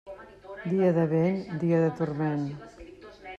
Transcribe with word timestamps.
Dia 0.71 0.87
de 0.95 1.03
vent, 1.11 1.37
dia 1.65 1.83
de 1.85 1.93
turment. 2.01 2.45